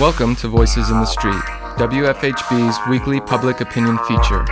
Welcome 0.00 0.34
to 0.36 0.48
Voices 0.48 0.88
in 0.88 0.96
the 0.96 1.04
Street, 1.04 1.42
WFHB's 1.76 2.88
weekly 2.88 3.20
public 3.20 3.60
opinion 3.60 3.98
feature. 4.08 4.46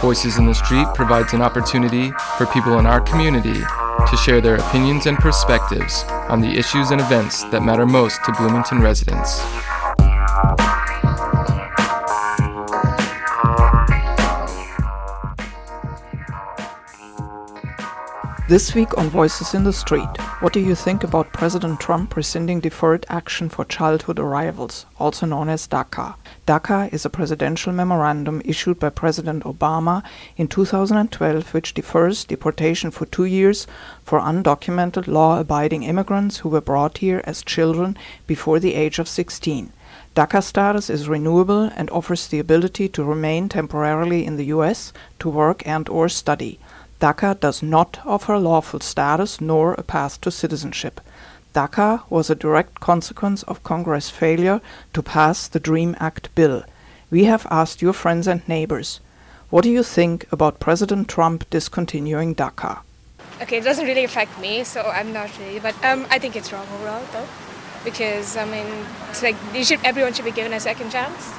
Voices 0.00 0.38
in 0.38 0.46
the 0.46 0.54
Street 0.54 0.86
provides 0.94 1.32
an 1.32 1.42
opportunity 1.42 2.12
for 2.38 2.46
people 2.46 2.78
in 2.78 2.86
our 2.86 3.00
community 3.00 3.58
to 4.08 4.16
share 4.24 4.40
their 4.40 4.54
opinions 4.54 5.06
and 5.06 5.18
perspectives 5.18 6.04
on 6.28 6.40
the 6.40 6.56
issues 6.56 6.92
and 6.92 7.00
events 7.00 7.42
that 7.50 7.64
matter 7.64 7.84
most 7.84 8.24
to 8.26 8.32
Bloomington 8.34 8.80
residents. 8.80 9.40
This 18.52 18.74
week 18.74 18.98
on 18.98 19.08
Voices 19.08 19.54
in 19.54 19.64
the 19.64 19.72
Street, 19.72 20.14
what 20.40 20.52
do 20.52 20.60
you 20.60 20.74
think 20.74 21.02
about 21.02 21.32
President 21.32 21.80
Trump 21.80 22.14
rescinding 22.14 22.60
deferred 22.60 23.06
action 23.08 23.48
for 23.48 23.64
childhood 23.64 24.18
arrivals, 24.18 24.84
also 24.98 25.24
known 25.24 25.48
as 25.48 25.66
DACA? 25.66 26.16
DACA 26.46 26.92
is 26.92 27.06
a 27.06 27.08
presidential 27.08 27.72
memorandum 27.72 28.42
issued 28.44 28.78
by 28.78 28.90
President 28.90 29.44
Obama 29.44 30.02
in 30.36 30.48
2012 30.48 31.54
which 31.54 31.72
defers 31.72 32.24
deportation 32.24 32.90
for 32.90 33.06
two 33.06 33.24
years 33.24 33.66
for 34.04 34.20
undocumented 34.20 35.06
law 35.06 35.40
abiding 35.40 35.82
immigrants 35.82 36.40
who 36.40 36.50
were 36.50 36.60
brought 36.60 36.98
here 36.98 37.22
as 37.24 37.42
children 37.42 37.96
before 38.26 38.60
the 38.60 38.74
age 38.74 38.98
of 38.98 39.08
16. 39.08 39.72
DACA 40.14 40.42
status 40.42 40.90
is 40.90 41.08
renewable 41.08 41.70
and 41.74 41.88
offers 41.88 42.26
the 42.26 42.38
ability 42.38 42.86
to 42.90 43.02
remain 43.02 43.48
temporarily 43.48 44.26
in 44.26 44.36
the 44.36 44.52
U.S. 44.56 44.92
to 45.20 45.30
work 45.30 45.66
and 45.66 45.88
or 45.88 46.10
study. 46.10 46.58
DACA 47.02 47.40
does 47.40 47.64
not 47.64 47.98
offer 48.06 48.38
lawful 48.38 48.78
status 48.78 49.40
nor 49.40 49.74
a 49.74 49.82
path 49.82 50.20
to 50.20 50.30
citizenship. 50.30 51.00
DACA 51.52 52.04
was 52.08 52.30
a 52.30 52.36
direct 52.36 52.78
consequence 52.78 53.42
of 53.42 53.64
Congress' 53.64 54.08
failure 54.08 54.60
to 54.92 55.02
pass 55.02 55.48
the 55.48 55.58
DREAM 55.58 55.96
Act 55.98 56.32
bill. 56.36 56.62
We 57.10 57.24
have 57.24 57.44
asked 57.50 57.82
your 57.82 57.92
friends 57.92 58.28
and 58.28 58.48
neighbors, 58.48 59.00
what 59.50 59.64
do 59.64 59.70
you 59.70 59.82
think 59.82 60.30
about 60.30 60.60
President 60.60 61.08
Trump 61.08 61.50
discontinuing 61.50 62.36
DACA? 62.36 62.82
Okay, 63.42 63.56
it 63.56 63.64
doesn't 63.64 63.86
really 63.86 64.04
affect 64.04 64.38
me, 64.38 64.62
so 64.62 64.82
I'm 64.82 65.12
not 65.12 65.36
really, 65.40 65.58
but 65.58 65.74
um, 65.84 66.06
I 66.08 66.20
think 66.20 66.36
it's 66.36 66.52
wrong 66.52 66.68
overall, 66.74 67.04
though, 67.12 67.26
because 67.82 68.36
I 68.36 68.44
mean, 68.44 68.66
it's 69.10 69.24
like 69.24 69.34
you 69.52 69.64
should, 69.64 69.80
everyone 69.84 70.12
should 70.12 70.24
be 70.24 70.30
given 70.30 70.52
a 70.52 70.60
second 70.60 70.92
chance. 70.92 71.32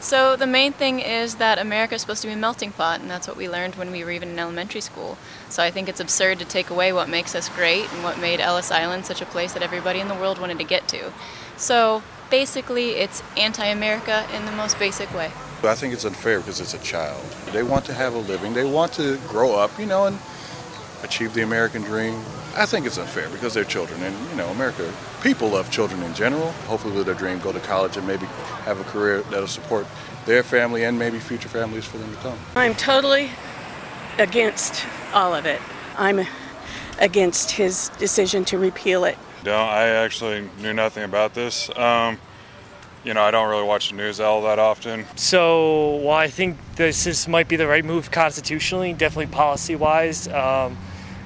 So 0.00 0.36
the 0.36 0.46
main 0.46 0.72
thing 0.72 1.00
is 1.00 1.36
that 1.36 1.58
America 1.58 1.96
is 1.96 2.00
supposed 2.00 2.22
to 2.22 2.28
be 2.28 2.32
a 2.32 2.36
melting 2.36 2.70
pot, 2.70 3.00
and 3.00 3.10
that's 3.10 3.26
what 3.26 3.36
we 3.36 3.48
learned 3.48 3.74
when 3.74 3.90
we 3.90 4.04
were 4.04 4.12
even 4.12 4.30
in 4.30 4.38
elementary 4.38 4.80
school. 4.80 5.18
So 5.48 5.62
I 5.62 5.70
think 5.70 5.88
it's 5.88 6.00
absurd 6.00 6.38
to 6.38 6.44
take 6.44 6.70
away 6.70 6.92
what 6.92 7.08
makes 7.08 7.34
us 7.34 7.48
great 7.48 7.92
and 7.92 8.04
what 8.04 8.18
made 8.18 8.40
Ellis 8.40 8.70
Island 8.70 9.06
such 9.06 9.20
a 9.20 9.26
place 9.26 9.52
that 9.54 9.62
everybody 9.62 9.98
in 9.98 10.08
the 10.08 10.14
world 10.14 10.38
wanted 10.38 10.58
to 10.58 10.64
get 10.64 10.86
to. 10.88 11.12
So 11.56 12.02
basically, 12.30 12.90
it's 12.90 13.22
anti-America 13.36 14.26
in 14.32 14.44
the 14.44 14.52
most 14.52 14.78
basic 14.78 15.12
way. 15.12 15.32
I 15.64 15.74
think 15.74 15.92
it's 15.92 16.04
unfair 16.04 16.38
because 16.38 16.60
it's 16.60 16.74
a 16.74 16.78
child. 16.78 17.22
They 17.52 17.64
want 17.64 17.84
to 17.86 17.94
have 17.94 18.14
a 18.14 18.18
living. 18.18 18.54
They 18.54 18.64
want 18.64 18.92
to 18.94 19.18
grow 19.26 19.56
up, 19.56 19.76
you 19.78 19.86
know, 19.86 20.06
and 20.06 20.18
achieve 21.02 21.34
the 21.34 21.42
American 21.42 21.82
dream. 21.82 22.20
I 22.56 22.66
think 22.66 22.86
it's 22.86 22.98
unfair 22.98 23.28
because 23.28 23.54
they're 23.54 23.64
children, 23.64 24.02
and 24.02 24.30
you 24.30 24.36
know, 24.36 24.48
America, 24.48 24.92
people 25.22 25.50
love 25.50 25.70
children 25.70 26.02
in 26.02 26.14
general. 26.14 26.50
Hopefully, 26.66 26.96
with 26.96 27.06
their 27.06 27.14
dream, 27.14 27.38
go 27.38 27.52
to 27.52 27.60
college 27.60 27.96
and 27.96 28.06
maybe 28.06 28.26
have 28.64 28.80
a 28.80 28.84
career 28.84 29.22
that'll 29.22 29.46
support 29.46 29.86
their 30.26 30.42
family 30.42 30.84
and 30.84 30.98
maybe 30.98 31.18
future 31.18 31.48
families 31.48 31.84
for 31.84 31.98
them 31.98 32.10
to 32.10 32.16
come. 32.18 32.38
I'm 32.56 32.74
totally 32.74 33.30
against 34.18 34.84
all 35.14 35.34
of 35.34 35.46
it. 35.46 35.60
I'm 35.96 36.26
against 36.98 37.52
his 37.52 37.90
decision 37.98 38.44
to 38.46 38.58
repeal 38.58 39.04
it. 39.04 39.16
No, 39.44 39.54
I 39.54 39.86
actually 39.86 40.48
knew 40.60 40.72
nothing 40.72 41.04
about 41.04 41.34
this. 41.34 41.70
Um, 41.76 42.18
you 43.08 43.14
know, 43.14 43.22
I 43.22 43.30
don't 43.30 43.48
really 43.48 43.64
watch 43.64 43.88
the 43.88 43.96
news 43.96 44.20
all 44.20 44.42
that 44.42 44.58
often. 44.58 45.06
So, 45.16 45.96
while 46.02 46.18
I 46.18 46.28
think 46.28 46.58
this 46.76 47.06
is, 47.06 47.26
might 47.26 47.48
be 47.48 47.56
the 47.56 47.66
right 47.66 47.82
move 47.82 48.10
constitutionally, 48.10 48.92
definitely 48.92 49.32
policy 49.34 49.76
wise, 49.76 50.28
um, 50.28 50.76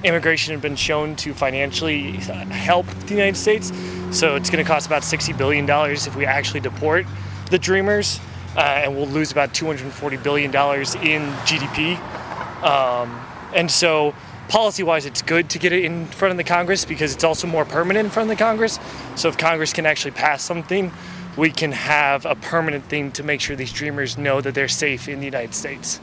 immigration 0.05 0.53
has 0.53 0.61
been 0.61 0.77
shown 0.77 1.17
to 1.17 1.33
financially 1.33 2.11
help 2.13 2.85
the 2.85 3.15
United 3.15 3.35
States. 3.35 3.73
So 4.11 4.37
it's 4.37 4.49
going 4.49 4.63
to 4.63 4.67
cost 4.67 4.87
about 4.87 5.01
$60 5.01 5.37
billion 5.37 5.69
if 5.69 6.15
we 6.15 6.25
actually 6.25 6.61
deport 6.61 7.05
the 7.51 7.59
Dreamers, 7.59 8.21
uh, 8.55 8.61
and 8.61 8.95
we'll 8.95 9.07
lose 9.07 9.33
about 9.33 9.53
$240 9.53 10.23
billion 10.23 10.51
in 10.51 11.33
GDP. 11.43 11.97
Um, 12.63 13.19
and 13.53 13.69
so, 13.69 14.15
policy 14.47 14.83
wise, 14.83 15.05
it's 15.05 15.21
good 15.21 15.49
to 15.49 15.59
get 15.59 15.73
it 15.73 15.83
in 15.83 16.05
front 16.05 16.31
of 16.31 16.37
the 16.37 16.45
Congress 16.45 16.85
because 16.85 17.13
it's 17.13 17.25
also 17.25 17.45
more 17.45 17.65
permanent 17.65 18.05
in 18.05 18.09
front 18.09 18.31
of 18.31 18.37
the 18.37 18.41
Congress. 18.41 18.79
So, 19.17 19.27
if 19.27 19.37
Congress 19.37 19.73
can 19.73 19.85
actually 19.85 20.11
pass 20.11 20.41
something, 20.41 20.89
we 21.35 21.51
can 21.51 21.71
have 21.71 22.25
a 22.25 22.35
permanent 22.35 22.85
thing 22.85 23.11
to 23.13 23.23
make 23.23 23.41
sure 23.41 23.55
these 23.55 23.73
Dreamers 23.73 24.17
know 24.17 24.41
that 24.41 24.53
they're 24.53 24.67
safe 24.67 25.07
in 25.07 25.19
the 25.19 25.25
United 25.25 25.55
States. 25.55 25.99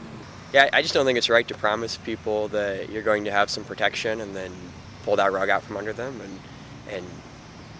Yeah, 0.53 0.69
I 0.73 0.81
just 0.81 0.93
don't 0.93 1.05
think 1.05 1.17
it's 1.17 1.29
right 1.29 1.47
to 1.47 1.53
promise 1.53 1.95
people 1.97 2.49
that 2.49 2.89
you're 2.89 3.03
going 3.03 3.23
to 3.23 3.31
have 3.31 3.49
some 3.49 3.63
protection 3.63 4.19
and 4.19 4.35
then 4.35 4.51
pull 5.03 5.15
that 5.15 5.31
rug 5.31 5.49
out 5.49 5.63
from 5.63 5.77
under 5.77 5.93
them 5.93 6.19
and 6.21 6.39
and 6.93 7.05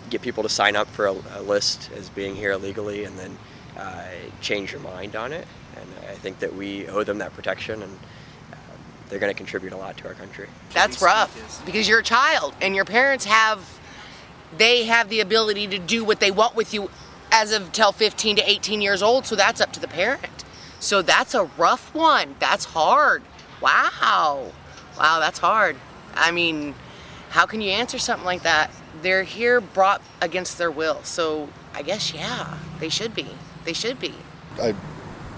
get 0.09 0.21
people 0.21 0.43
to 0.43 0.49
sign 0.49 0.75
up 0.75 0.87
for 0.87 1.07
a, 1.07 1.11
a 1.11 1.41
list 1.41 1.89
as 1.95 2.09
being 2.09 2.35
here 2.35 2.51
illegally 2.51 3.03
and 3.03 3.17
then 3.17 3.37
uh, 3.77 4.05
change 4.41 4.71
your 4.71 4.81
mind 4.81 5.15
on 5.15 5.31
it. 5.31 5.47
And 5.75 5.89
I 6.09 6.13
think 6.13 6.39
that 6.39 6.53
we 6.53 6.87
owe 6.87 7.03
them 7.03 7.17
that 7.19 7.33
protection 7.33 7.81
and 7.81 7.91
um, 8.53 8.59
they're 9.09 9.19
going 9.19 9.31
to 9.33 9.37
contribute 9.37 9.73
a 9.73 9.77
lot 9.77 9.97
to 9.97 10.07
our 10.07 10.13
country. 10.13 10.47
That's 10.73 11.01
rough 11.01 11.65
because 11.65 11.89
you're 11.89 11.99
a 11.99 12.03
child 12.03 12.53
and 12.61 12.75
your 12.75 12.85
parents 12.85 13.25
have 13.25 13.79
they 14.57 14.85
have 14.85 15.09
the 15.09 15.21
ability 15.21 15.67
to 15.67 15.79
do 15.79 16.03
what 16.03 16.19
they 16.19 16.31
want 16.31 16.55
with 16.55 16.73
you 16.73 16.89
as 17.31 17.51
of 17.51 17.71
till 17.71 17.91
15 17.91 18.37
to 18.37 18.49
18 18.49 18.81
years 18.81 19.01
old, 19.01 19.25
so 19.25 19.35
that's 19.35 19.61
up 19.61 19.71
to 19.73 19.79
the 19.79 19.87
parent. 19.87 20.43
So 20.79 21.01
that's 21.01 21.33
a 21.33 21.45
rough 21.57 21.93
one. 21.93 22.35
That's 22.39 22.65
hard. 22.65 23.23
Wow. 23.61 24.51
Wow, 24.97 25.19
that's 25.19 25.39
hard. 25.39 25.77
I 26.15 26.31
mean, 26.31 26.75
how 27.29 27.45
can 27.45 27.61
you 27.61 27.71
answer 27.71 27.97
something 27.97 28.25
like 28.25 28.43
that? 28.43 28.71
They're 29.01 29.23
here 29.23 29.61
brought 29.61 30.01
against 30.21 30.57
their 30.57 30.71
will. 30.71 31.01
So 31.03 31.49
I 31.73 31.81
guess, 31.81 32.13
yeah, 32.13 32.57
they 32.79 32.89
should 32.89 33.15
be. 33.15 33.27
They 33.63 33.73
should 33.73 33.99
be. 33.99 34.13
I 34.61 34.75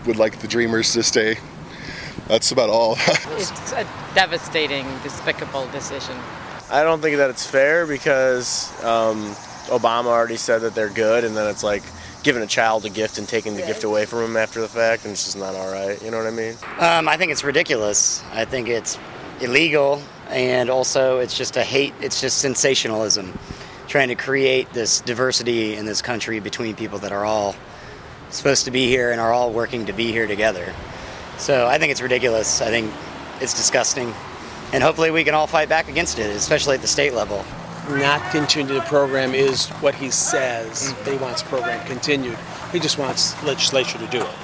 would 0.06 0.18
like 0.18 0.40
the 0.40 0.48
Dreamers 0.48 0.94
to 0.94 1.04
stay. 1.04 1.38
That's 2.28 2.52
about 2.52 2.70
all. 2.70 2.94
it's 2.98 3.72
a 3.74 3.88
devastating, 4.16 4.88
despicable 5.04 5.68
decision. 5.68 6.18
I 6.72 6.84
don't 6.84 7.02
think 7.02 7.18
that 7.18 7.30
it's 7.30 7.46
fair 7.46 7.86
because 7.86 8.72
um, 8.84 9.36
Obama 9.68 10.08
already 10.08 10.38
said 10.38 10.60
that 10.60 10.76
they're 10.76 10.90
good, 10.90 11.24
and 11.24 11.36
then 11.36 11.50
it's 11.50 11.64
like, 11.64 11.84
giving 12.24 12.42
a 12.42 12.48
child 12.48 12.86
a 12.86 12.90
gift 12.90 13.18
and 13.18 13.28
taking 13.28 13.56
the 13.56 13.62
gift 13.62 13.84
away 13.84 14.06
from 14.06 14.20
him 14.20 14.38
after 14.38 14.62
the 14.62 14.68
fact, 14.68 15.04
and 15.04 15.12
it's 15.12 15.26
just 15.26 15.38
not 15.38 15.54
all 15.56 15.72
right. 15.72 16.02
You 16.02 16.10
know 16.10 16.18
what 16.18 16.28
I 16.28 16.32
mean? 16.32 16.56
Um, 16.80 17.08
I 17.08 17.18
think 17.18 17.32
it's 17.32 17.44
ridiculous. 17.44 18.24
I 18.32 18.46
think 18.46 18.70
it's 18.70 18.98
illegal, 19.42 20.02
and 20.30 20.70
also 20.70 21.20
it's 21.20 21.38
just 21.38 21.58
a 21.58 21.64
hate. 21.64 21.94
It's 22.00 22.22
just 22.22 22.40
sensationalism, 22.40 23.38
trying 23.88 24.08
to 24.08 24.16
create 24.16 24.72
this 24.72 25.02
diversity 25.02 25.76
in 25.76 25.86
this 25.86 26.02
country 26.02 26.40
between 26.40 26.76
people 26.76 27.00
that 27.00 27.12
are 27.12 27.26
all 27.26 27.56
supposed 28.30 28.66
to 28.66 28.72
be 28.72 28.88
here 28.88 29.12
and 29.12 29.20
are 29.20 29.34
all 29.34 29.52
working 29.52 29.86
to 29.86 29.94
be 29.94 30.12
here 30.12 30.26
together. 30.26 30.74
So 31.38 31.68
I 31.68 31.78
think 31.78 31.92
it's 31.92 32.02
ridiculous. 32.02 32.62
I 32.62 32.70
think 32.70 32.92
it's 33.42 33.54
disgusting, 33.54 34.14
and 34.72 34.82
hopefully 34.82 35.12
we 35.12 35.26
can 35.26 35.34
all 35.34 35.48
fight 35.48 35.68
back 35.68 35.90
against 35.90 36.20
it, 36.20 36.34
especially 36.36 36.76
at 36.76 36.82
the 36.82 36.88
state 36.88 37.14
level 37.14 37.46
not 37.90 38.32
continue 38.32 38.74
the 38.74 38.82
program 38.82 39.34
is 39.34 39.68
what 39.82 39.96
he 39.96 40.10
says 40.10 40.92
mm-hmm. 40.92 41.12
he 41.12 41.18
wants 41.18 41.42
the 41.42 41.50
program 41.50 41.86
continued. 41.86 42.38
He 42.72 42.80
just 42.80 42.98
wants 42.98 43.42
legislature 43.44 43.98
to 43.98 44.08
do 44.08 44.22
it. 44.22 44.36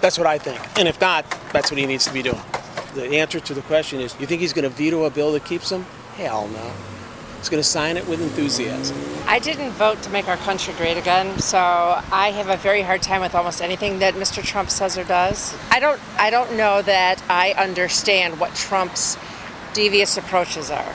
That's 0.00 0.18
what 0.18 0.26
I 0.26 0.38
think. 0.38 0.60
And 0.78 0.86
if 0.86 1.00
not, 1.00 1.24
that's 1.52 1.70
what 1.70 1.78
he 1.78 1.86
needs 1.86 2.04
to 2.04 2.12
be 2.12 2.22
doing. 2.22 2.40
The 2.94 3.18
answer 3.18 3.40
to 3.40 3.54
the 3.54 3.62
question 3.62 4.00
is 4.00 4.14
you 4.20 4.26
think 4.26 4.40
he's 4.40 4.52
going 4.52 4.62
to 4.62 4.68
veto 4.68 5.04
a 5.04 5.10
bill 5.10 5.32
that 5.32 5.44
keeps 5.44 5.70
him? 5.70 5.84
Hell 6.16 6.48
no. 6.48 6.72
He's 7.38 7.48
going 7.48 7.62
to 7.62 7.68
sign 7.68 7.96
it 7.96 8.08
with 8.08 8.20
enthusiasm. 8.20 8.96
I 9.26 9.38
didn't 9.38 9.70
vote 9.72 10.02
to 10.02 10.10
make 10.10 10.26
our 10.26 10.36
country 10.38 10.74
great 10.74 10.96
again, 10.96 11.38
so 11.38 11.58
I 11.58 12.32
have 12.34 12.48
a 12.48 12.56
very 12.56 12.82
hard 12.82 13.02
time 13.02 13.20
with 13.20 13.34
almost 13.34 13.60
anything 13.60 13.98
that 14.00 14.14
Mr. 14.14 14.42
Trump 14.42 14.70
says 14.70 14.96
or 14.98 15.04
does. 15.04 15.54
I 15.70 15.78
don't 15.78 16.00
I 16.18 16.30
don't 16.30 16.56
know 16.56 16.82
that 16.82 17.22
I 17.28 17.52
understand 17.52 18.40
what 18.40 18.54
Trump's 18.54 19.16
devious 19.74 20.16
approaches 20.16 20.70
are. 20.70 20.94